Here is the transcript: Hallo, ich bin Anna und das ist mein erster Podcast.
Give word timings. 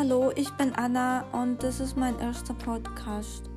Hallo, 0.00 0.32
ich 0.34 0.48
bin 0.52 0.74
Anna 0.76 1.26
und 1.32 1.62
das 1.62 1.78
ist 1.78 1.94
mein 1.94 2.18
erster 2.20 2.54
Podcast. 2.54 3.50